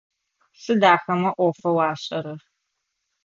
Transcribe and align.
Сыд 0.61 0.81
ахэмэ 0.93 1.29
ӏофэу 1.37 1.79
ашӏэрэр? 1.89 2.41